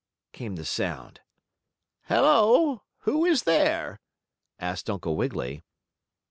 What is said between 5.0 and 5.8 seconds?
Wiggily.